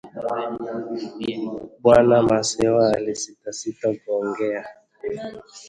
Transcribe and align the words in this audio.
Bwana 1.83 2.17
Masewa 2.27 2.85
alisita 2.95 3.51
sita 3.51 3.89
kuongea 4.03 4.65